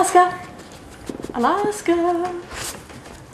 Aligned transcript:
Alaska. 0.00 0.32
Alaska. 1.34 1.92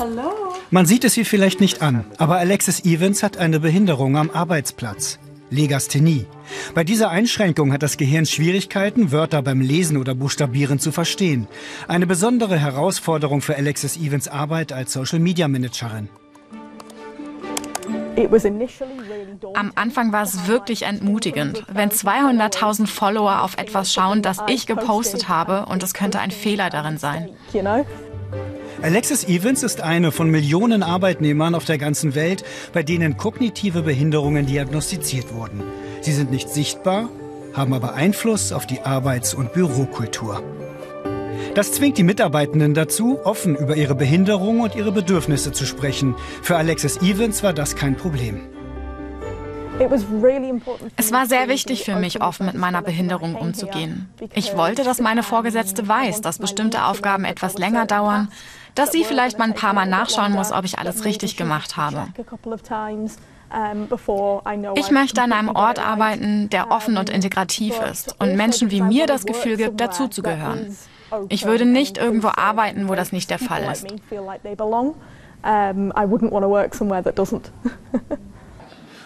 Hallo. 0.01 0.33
Man 0.73 0.85
sieht 0.85 1.05
es 1.05 1.17
ihr 1.17 1.25
vielleicht 1.25 1.61
nicht 1.61 1.81
an, 1.81 2.05
aber 2.19 2.39
Alexis 2.39 2.85
Evans 2.85 3.23
hat 3.23 3.37
eine 3.37 3.61
Behinderung 3.61 4.17
am 4.17 4.31
Arbeitsplatz. 4.31 5.21
Legasthenie. 5.51 6.27
Bei 6.75 6.83
dieser 6.83 7.11
Einschränkung 7.11 7.73
hat 7.73 7.85
das 7.85 7.99
Gehirn 7.99 8.27
Schwierigkeiten, 8.27 9.13
Wörter 9.13 9.43
beim 9.43 9.61
Lesen 9.61 9.97
oder 9.97 10.17
Buchstabieren 10.17 10.81
zu 10.81 10.91
verstehen. 10.91 11.47
Eine 11.87 12.09
besondere 12.09 12.59
Herausforderung 12.59 13.43
für 13.43 13.55
Alexis 13.55 13.97
Evans 13.97 14.27
Arbeit 14.27 14.73
als 14.73 14.93
Social 14.93 15.21
Media 15.21 15.47
Managerin. 15.47 16.09
Am 19.55 19.73
Anfang 19.75 20.13
war 20.13 20.23
es 20.23 20.47
wirklich 20.47 20.83
entmutigend, 20.83 21.65
wenn 21.73 21.91
200.000 21.91 22.87
Follower 22.87 23.43
auf 23.43 23.59
etwas 23.59 23.93
schauen, 23.93 24.23
das 24.23 24.39
ich 24.49 24.67
gepostet 24.67 25.29
habe 25.29 25.67
und 25.67 25.83
es 25.83 25.95
könnte 25.95 26.21
ein 26.21 26.31
Fehler 26.31 26.71
darin 26.71 26.99
sein. 26.99 27.31
Alexis 28.83 29.25
Evans 29.25 29.63
ist 29.63 29.81
eine 29.81 30.13
von 30.13 30.31
Millionen 30.31 30.83
Arbeitnehmern 30.83 31.55
auf 31.55 31.65
der 31.65 31.79
ganzen 31.79 32.15
Welt, 32.15 32.45
bei 32.73 32.83
denen 32.83 33.17
kognitive 33.17 33.83
Behinderungen 33.83 34.47
diagnostiziert 34.47 35.33
wurden. 35.35 35.63
Sie 36.03 36.13
sind 36.13 36.31
nicht 36.31 36.51
sichtbar, 36.51 37.09
haben 37.55 37.73
aber 37.73 37.95
Einfluss 37.95 38.53
auf 38.53 38.67
die 38.67 38.83
Arbeits- 38.83 39.35
und 39.35 39.53
Bürokultur. 39.55 40.43
Das 41.57 41.73
zwingt 41.73 41.97
die 41.97 42.03
Mitarbeitenden 42.03 42.75
dazu, 42.75 43.19
offen 43.25 43.57
über 43.57 43.77
ihre 43.77 43.95
Behinderung 43.95 44.61
und 44.61 44.75
ihre 44.75 44.93
Bedürfnisse 44.93 45.53
zu 45.53 45.65
sprechen. 45.65 46.15
Für 46.43 46.59
Alexis 46.59 46.99
Evans 46.99 47.43
war 47.43 47.55
das 47.55 47.77
kein 47.77 47.97
Problem. 47.97 48.43
Es 50.99 51.13
war 51.13 51.25
sehr 51.25 51.49
wichtig 51.49 51.85
für 51.85 51.97
mich, 51.97 52.21
offen 52.21 52.45
mit 52.45 52.57
meiner 52.57 52.83
Behinderung 52.83 53.37
umzugehen. 53.37 54.11
Ich 54.35 54.55
wollte, 54.55 54.85
dass 54.85 55.01
meine 55.01 55.23
Vorgesetzte 55.23 55.89
weiß, 55.89 56.21
dass 56.21 56.39
bestimmte 56.39 56.85
Aufgaben 56.85 57.25
etwas 57.25 57.57
länger 57.57 57.87
dauern, 57.87 58.29
dass 58.75 58.93
sie 58.93 59.05
vielleicht 59.05 59.39
mal 59.39 59.47
ein 59.47 59.55
paar 59.55 59.73
Mal 59.73 59.87
nachschauen 59.87 60.33
muss, 60.33 60.53
ob 60.53 60.67
ich 60.67 60.79
alles 60.79 61.07
richtig 61.07 61.39
gemacht 61.39 61.79
habe. 61.79 62.09
Ich 64.75 64.91
möchte 64.91 65.23
an 65.23 65.33
einem 65.33 65.49
Ort 65.49 65.79
arbeiten, 65.79 66.51
der 66.51 66.71
offen 66.71 66.99
und 66.99 67.09
integrativ 67.09 67.81
ist 67.91 68.15
und 68.21 68.37
Menschen 68.37 68.71
wie 68.71 68.83
mir 68.83 69.07
das 69.07 69.25
Gefühl 69.25 69.57
gibt, 69.57 69.81
dazuzugehören. 69.81 70.77
Ich 71.29 71.45
würde 71.45 71.65
nicht 71.65 71.99
irgendwo 71.99 72.29
arbeiten, 72.29 72.89
wo 72.89 72.95
das 72.95 73.13
nicht 73.13 73.31
der 73.31 73.39
Fall 73.39 73.63
ist. 73.71 73.87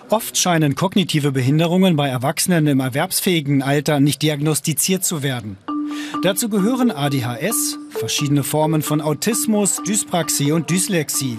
Oft 0.08 0.36
scheinen 0.36 0.74
kognitive 0.74 1.30
Behinderungen 1.30 1.96
bei 1.96 2.08
Erwachsenen 2.08 2.66
im 2.66 2.80
erwerbsfähigen 2.80 3.62
Alter 3.62 4.00
nicht 4.00 4.22
diagnostiziert 4.22 5.04
zu 5.04 5.22
werden. 5.22 5.56
Dazu 6.22 6.48
gehören 6.48 6.90
ADHS, 6.90 7.78
verschiedene 7.90 8.42
Formen 8.42 8.82
von 8.82 9.00
Autismus, 9.00 9.80
Dyspraxie 9.86 10.52
und 10.52 10.68
Dyslexie. 10.68 11.38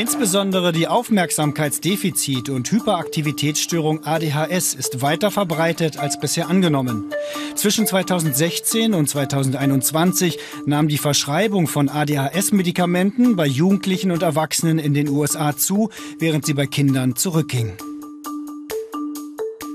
Insbesondere 0.00 0.72
die 0.72 0.88
Aufmerksamkeitsdefizit- 0.88 2.48
und 2.48 2.72
Hyperaktivitätsstörung 2.72 4.02
ADHS 4.02 4.72
ist 4.72 5.02
weiter 5.02 5.30
verbreitet 5.30 5.98
als 5.98 6.18
bisher 6.18 6.48
angenommen. 6.48 7.12
Zwischen 7.54 7.86
2016 7.86 8.94
und 8.94 9.10
2021 9.10 10.38
nahm 10.64 10.88
die 10.88 10.96
Verschreibung 10.96 11.66
von 11.66 11.90
ADHS-Medikamenten 11.90 13.36
bei 13.36 13.46
Jugendlichen 13.46 14.10
und 14.10 14.22
Erwachsenen 14.22 14.78
in 14.78 14.94
den 14.94 15.10
USA 15.10 15.54
zu, 15.54 15.90
während 16.18 16.46
sie 16.46 16.54
bei 16.54 16.66
Kindern 16.66 17.14
zurückging. 17.14 17.76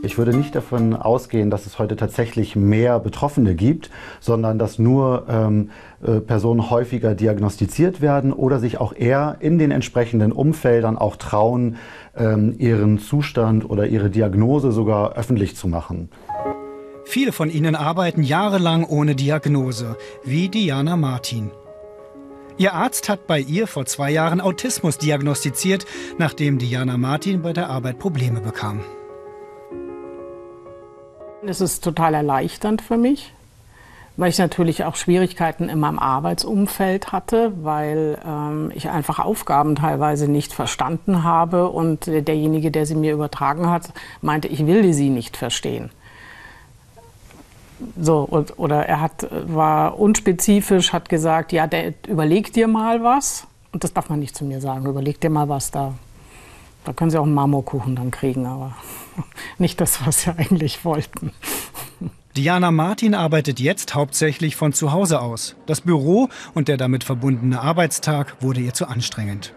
Ich 0.06 0.20
würde 0.20 0.38
nicht 0.38 0.54
davon 0.54 0.96
ausgehen, 0.96 1.50
dass 1.50 1.66
es 1.66 1.80
heute 1.80 1.96
tatsächlich 1.96 2.56
mehr 2.56 3.00
Betroffene 3.00 3.56
gibt, 3.56 3.90
sondern 4.20 4.60
dass 4.60 4.78
nur 4.78 5.26
ähm, 5.28 5.72
äh, 6.06 6.20
Personen 6.20 6.70
häufiger 6.70 7.16
diagnostiziert 7.16 8.02
werden 8.02 8.32
oder 8.32 8.60
sich 8.60 8.80
auch 8.80 8.94
eher 8.94 9.38
in 9.40 9.58
den 9.58 9.72
entsprechenden 9.72 10.32
Umfeldern 10.32 10.96
auch 10.96 11.16
trauen, 11.16 11.78
ähm, 12.16 12.54
ihren 12.60 13.00
Zustand 13.00 13.68
oder 13.68 13.88
ihre 13.88 14.12
Diagnose 14.12 14.72
sogar 14.72 15.14
öffentlich 15.14 15.56
zu 15.56 15.68
machen. 15.68 16.10
Viele 17.06 17.32
von 17.32 17.50
ihnen 17.50 17.76
arbeiten 17.76 18.22
jahrelang 18.22 18.86
ohne 18.86 19.16
Diagnose, 19.16 19.98
wie 20.24 20.50
Diana 20.50 20.98
Martin. 20.98 21.50
Ihr 22.58 22.74
Arzt 22.74 23.10
hat 23.10 23.26
bei 23.26 23.40
ihr 23.40 23.66
vor 23.66 23.86
zwei 23.86 24.12
Jahren 24.12 24.40
Autismus 24.40 25.00
diagnostiziert, 25.00 25.86
nachdem 26.20 26.60
Diana 26.60 26.98
Martin 26.98 27.42
bei 27.42 27.54
der 27.54 27.70
Arbeit 27.70 27.98
Probleme 28.00 28.40
bekam. 28.40 28.82
Es 31.48 31.62
ist 31.62 31.84
total 31.84 32.14
erleichternd 32.16 32.82
für 32.82 32.98
mich, 32.98 33.32
weil 34.18 34.30
ich 34.30 34.38
natürlich 34.40 34.84
auch 34.84 34.96
Schwierigkeiten 34.96 35.70
in 35.70 35.80
meinem 35.80 36.00
Arbeitsumfeld 36.00 37.12
hatte, 37.12 37.54
weil 37.62 38.18
ähm, 38.26 38.72
ich 38.74 38.90
einfach 38.90 39.20
Aufgaben 39.20 39.76
teilweise 39.76 40.28
nicht 40.28 40.54
verstanden 40.54 41.24
habe 41.24 41.70
und 41.70 42.08
derjenige, 42.08 42.72
der 42.72 42.86
sie 42.86 42.96
mir 42.96 43.14
übertragen 43.14 43.70
hat, 43.70 43.94
meinte, 44.22 44.48
ich 44.48 44.66
will 44.66 44.92
sie 44.94 45.10
nicht 45.10 45.38
verstehen. 45.38 45.92
So, 48.00 48.20
und, 48.22 48.58
oder 48.58 48.86
er 48.88 49.02
hat, 49.02 49.28
war 49.32 50.00
unspezifisch, 50.00 50.94
hat 50.94 51.10
gesagt, 51.10 51.52
ja, 51.52 51.68
der, 51.68 51.94
überleg 52.08 52.54
dir 52.54 52.68
mal 52.68 53.04
was. 53.04 53.48
Und 53.72 53.84
das 53.84 53.94
darf 53.94 54.10
man 54.10 54.20
nicht 54.20 54.36
zu 54.36 54.46
mir 54.46 54.62
sagen, 54.62 54.86
überleg 54.86 55.20
dir 55.20 55.30
mal 55.30 55.50
was 55.50 55.72
da. 55.72 55.94
Da 56.86 56.94
können 56.94 57.10
Sie 57.10 57.20
auch 57.20 57.26
einen 57.26 57.34
Marmorkuchen 57.34 57.96
dann 57.96 58.12
kriegen, 58.12 58.46
aber 58.46 58.76
nicht 59.58 59.82
das, 59.82 60.06
was 60.06 60.22
Sie 60.22 60.32
eigentlich 60.38 60.86
wollten. 60.86 61.32
Diana 62.38 62.70
Martin 62.70 63.16
arbeitet 63.16 63.60
jetzt 63.60 63.96
hauptsächlich 63.96 64.56
von 64.56 64.74
zu 64.74 64.92
Hause 64.92 65.22
aus. 65.22 65.56
Das 65.66 65.82
Büro 65.82 66.30
und 66.54 66.68
der 66.68 66.78
damit 66.78 67.04
verbundene 67.04 67.62
Arbeitstag 67.62 68.36
wurde 68.42 68.60
ihr 68.60 68.74
zu 68.74 68.88
anstrengend. 68.88 69.54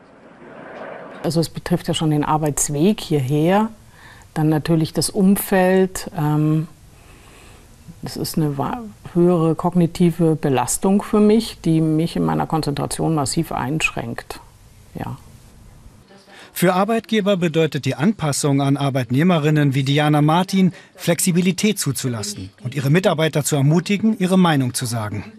Also 1.24 1.40
es 1.40 1.48
betrifft 1.48 1.88
ja 1.88 1.94
schon 1.94 2.10
den 2.10 2.24
Arbeitsweg 2.24 3.00
hierher, 3.00 3.70
dann 4.34 4.48
natürlich 4.48 4.92
das 4.92 5.10
Umfeld. 5.10 6.08
Ähm, 6.16 6.68
das 8.02 8.16
ist 8.16 8.36
eine 8.36 8.54
höhere 9.12 9.56
kognitive 9.56 10.36
Belastung 10.36 11.02
für 11.02 11.18
mich, 11.18 11.60
die 11.60 11.80
mich 11.80 12.14
in 12.14 12.24
meiner 12.24 12.46
Konzentration 12.46 13.16
massiv 13.16 13.50
einschränkt. 13.50 14.38
Ja. 14.94 15.16
Für 16.58 16.74
Arbeitgeber 16.74 17.36
bedeutet 17.36 17.84
die 17.84 17.94
Anpassung 17.94 18.60
an 18.60 18.76
Arbeitnehmerinnen 18.76 19.76
wie 19.76 19.84
Diana 19.84 20.20
Martin, 20.22 20.72
Flexibilität 20.96 21.78
zuzulassen 21.78 22.50
und 22.64 22.74
ihre 22.74 22.90
Mitarbeiter 22.90 23.44
zu 23.44 23.54
ermutigen, 23.54 24.18
ihre 24.18 24.36
Meinung 24.36 24.74
zu 24.74 24.84
sagen. 24.84 25.32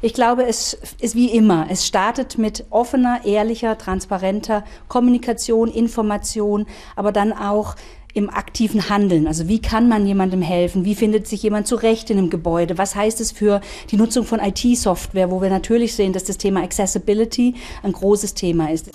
Ich 0.00 0.12
glaube, 0.12 0.44
es 0.44 0.76
ist 1.00 1.14
wie 1.14 1.30
immer. 1.30 1.68
Es 1.70 1.86
startet 1.86 2.36
mit 2.36 2.64
offener, 2.70 3.20
ehrlicher, 3.24 3.78
transparenter 3.78 4.64
Kommunikation, 4.88 5.68
Information, 5.68 6.66
aber 6.96 7.12
dann 7.12 7.32
auch 7.32 7.76
im 8.12 8.28
aktiven 8.28 8.88
Handeln. 8.88 9.28
Also 9.28 9.46
wie 9.46 9.62
kann 9.62 9.88
man 9.88 10.04
jemandem 10.04 10.42
helfen? 10.42 10.84
Wie 10.84 10.96
findet 10.96 11.28
sich 11.28 11.44
jemand 11.44 11.68
zurecht 11.68 12.10
in 12.10 12.18
einem 12.18 12.28
Gebäude? 12.28 12.76
Was 12.76 12.96
heißt 12.96 13.20
es 13.20 13.30
für 13.30 13.60
die 13.92 13.96
Nutzung 13.96 14.24
von 14.24 14.40
IT-Software, 14.40 15.30
wo 15.30 15.40
wir 15.40 15.48
natürlich 15.48 15.94
sehen, 15.94 16.12
dass 16.12 16.24
das 16.24 16.38
Thema 16.38 16.64
Accessibility 16.64 17.54
ein 17.84 17.92
großes 17.92 18.34
Thema 18.34 18.68
ist. 18.72 18.90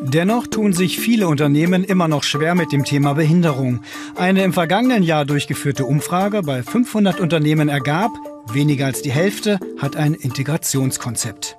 Dennoch 0.00 0.46
tun 0.46 0.72
sich 0.72 0.98
viele 0.98 1.26
Unternehmen 1.26 1.82
immer 1.82 2.06
noch 2.06 2.22
schwer 2.22 2.54
mit 2.54 2.72
dem 2.72 2.84
Thema 2.84 3.14
Behinderung. 3.14 3.82
Eine 4.14 4.44
im 4.44 4.52
vergangenen 4.52 5.02
Jahr 5.02 5.24
durchgeführte 5.24 5.84
Umfrage 5.84 6.42
bei 6.42 6.62
500 6.62 7.20
Unternehmen 7.20 7.68
ergab, 7.68 8.12
weniger 8.46 8.86
als 8.86 9.02
die 9.02 9.10
Hälfte 9.10 9.58
hat 9.78 9.96
ein 9.96 10.14
Integrationskonzept. 10.14 11.58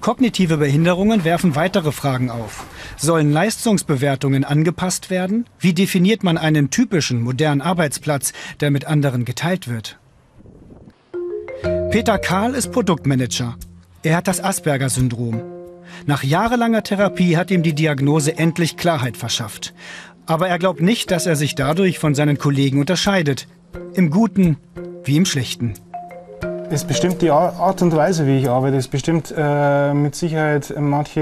Kognitive 0.00 0.56
Behinderungen 0.56 1.24
werfen 1.24 1.56
weitere 1.56 1.92
Fragen 1.92 2.30
auf. 2.30 2.64
Sollen 2.96 3.32
Leistungsbewertungen 3.32 4.44
angepasst 4.44 5.10
werden? 5.10 5.46
Wie 5.58 5.74
definiert 5.74 6.22
man 6.22 6.38
einen 6.38 6.70
typischen 6.70 7.22
modernen 7.22 7.60
Arbeitsplatz, 7.60 8.32
der 8.60 8.70
mit 8.70 8.86
anderen 8.86 9.24
geteilt 9.24 9.68
wird? 9.68 9.98
Peter 11.90 12.18
Kahl 12.18 12.54
ist 12.54 12.70
Produktmanager. 12.70 13.56
Er 14.02 14.16
hat 14.16 14.28
das 14.28 14.42
Asperger-Syndrom. 14.42 15.59
Nach 16.06 16.22
jahrelanger 16.22 16.82
Therapie 16.82 17.36
hat 17.36 17.50
ihm 17.50 17.62
die 17.62 17.74
Diagnose 17.74 18.38
endlich 18.38 18.76
Klarheit 18.76 19.16
verschafft. 19.16 19.74
Aber 20.26 20.48
er 20.48 20.58
glaubt 20.58 20.80
nicht, 20.80 21.10
dass 21.10 21.26
er 21.26 21.36
sich 21.36 21.54
dadurch 21.54 21.98
von 21.98 22.14
seinen 22.14 22.38
Kollegen 22.38 22.80
unterscheidet. 22.80 23.46
Im 23.94 24.10
Guten 24.10 24.56
wie 25.04 25.16
im 25.16 25.24
Schlechten. 25.24 25.74
Es 26.72 26.84
bestimmt 26.84 27.20
die 27.20 27.32
Art 27.32 27.82
und 27.82 27.96
Weise, 27.96 28.28
wie 28.28 28.38
ich 28.38 28.48
arbeite. 28.48 28.76
Es 28.76 28.86
bestimmt 28.86 29.34
äh, 29.36 29.92
mit 29.92 30.14
Sicherheit 30.14 30.72
manche 30.78 31.20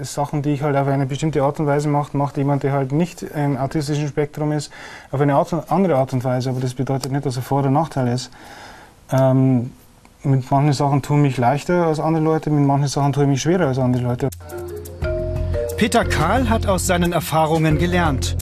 äh, 0.00 0.04
Sachen, 0.04 0.40
die 0.40 0.54
ich 0.54 0.62
halt 0.62 0.74
auf 0.74 0.88
eine 0.88 1.04
bestimmte 1.04 1.42
Art 1.42 1.60
und 1.60 1.66
Weise 1.66 1.88
mache, 1.88 2.16
macht 2.16 2.38
jemand, 2.38 2.62
der 2.62 2.72
halt 2.72 2.90
nicht 2.90 3.22
im 3.22 3.58
autistischen 3.58 4.08
Spektrum 4.08 4.52
ist, 4.52 4.72
auf 5.10 5.20
eine 5.20 5.34
Art, 5.34 5.70
andere 5.70 5.96
Art 5.96 6.14
und 6.14 6.24
Weise. 6.24 6.48
Aber 6.48 6.60
das 6.60 6.72
bedeutet 6.72 7.12
nicht, 7.12 7.26
dass 7.26 7.36
er 7.36 7.42
Vor- 7.42 7.60
oder 7.60 7.70
Nachteil 7.70 8.08
ist. 8.08 8.30
Ähm, 9.12 9.70
mit 10.24 10.50
manchen 10.50 10.72
Sachen 10.72 11.02
tue 11.02 11.16
ich 11.16 11.22
mich 11.22 11.36
leichter 11.36 11.86
als 11.86 12.00
andere 12.00 12.24
Leute, 12.24 12.50
mit 12.50 12.66
manchen 12.66 12.88
Sachen 12.88 13.12
tue 13.12 13.24
ich 13.24 13.28
mich 13.28 13.42
schwerer 13.42 13.68
als 13.68 13.78
andere 13.78 14.02
Leute. 14.02 14.28
Peter 15.76 16.04
Kahl 16.04 16.50
hat 16.50 16.66
aus 16.66 16.86
seinen 16.86 17.12
Erfahrungen 17.12 17.78
gelernt. 17.78 18.36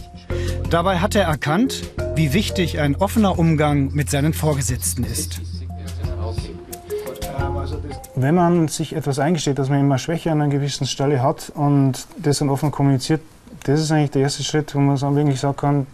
Dabei 0.71 0.99
hat 0.99 1.15
er 1.15 1.25
erkannt, 1.25 1.83
wie 2.15 2.33
wichtig 2.33 2.81
ein 2.81 2.97
offener 2.97 3.39
Umgang 3.39 3.93
mit 3.93 4.11
seinen 4.11 4.33
Vorgesetzten 4.33 5.05
ist. 5.05 5.41
Wenn 8.15 8.35
man 8.35 8.69
sich 8.69 8.97
etwas 8.97 9.19
eingesteht, 9.19 9.59
dass 9.59 9.69
man 9.69 9.81
immer 9.81 9.99
Schwäche 9.99 10.33
an 10.33 10.41
einer 10.41 10.51
gewissen 10.51 10.87
Stelle 10.87 11.23
hat 11.23 11.53
und 11.55 12.07
das 12.17 12.39
dann 12.39 12.49
offen 12.49 12.71
kommuniziert, 12.71 13.21
das 13.65 13.81
ist 13.81 13.93
eigentlich 13.93 14.13
der 14.13 14.23
erste 14.23 14.43
Schritt, 14.43 14.75
wo 14.75 14.79
man 14.79 14.97
dann 14.97 15.15
wirklich 15.15 15.39
sagen 15.39 15.57
kann, 15.57 15.87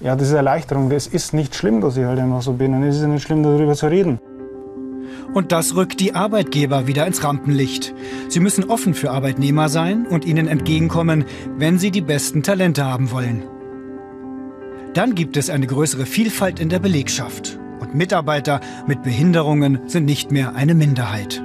ja, 0.00 0.16
das 0.16 0.28
ist 0.28 0.34
Erleichterung. 0.34 0.88
Das 0.88 1.06
ist 1.06 1.34
nicht 1.34 1.54
schlimm, 1.54 1.80
dass 1.80 1.96
ich 1.96 2.04
halt 2.04 2.18
einfach 2.18 2.40
so 2.40 2.54
bin 2.54 2.72
und 2.72 2.84
es 2.84 2.96
ist 2.96 3.02
nicht 3.02 3.24
schlimm, 3.24 3.42
darüber 3.42 3.74
zu 3.74 3.88
reden. 3.88 4.18
Und 5.38 5.52
das 5.52 5.76
rückt 5.76 6.00
die 6.00 6.16
Arbeitgeber 6.16 6.88
wieder 6.88 7.06
ins 7.06 7.22
Rampenlicht. 7.22 7.94
Sie 8.28 8.40
müssen 8.40 8.64
offen 8.64 8.92
für 8.92 9.12
Arbeitnehmer 9.12 9.68
sein 9.68 10.04
und 10.04 10.24
ihnen 10.24 10.48
entgegenkommen, 10.48 11.26
wenn 11.56 11.78
sie 11.78 11.92
die 11.92 12.00
besten 12.00 12.42
Talente 12.42 12.84
haben 12.84 13.12
wollen. 13.12 13.44
Dann 14.94 15.14
gibt 15.14 15.36
es 15.36 15.48
eine 15.48 15.68
größere 15.68 16.06
Vielfalt 16.06 16.58
in 16.58 16.70
der 16.70 16.80
Belegschaft. 16.80 17.56
Und 17.78 17.94
Mitarbeiter 17.94 18.60
mit 18.88 19.04
Behinderungen 19.04 19.78
sind 19.86 20.06
nicht 20.06 20.32
mehr 20.32 20.56
eine 20.56 20.74
Minderheit. 20.74 21.40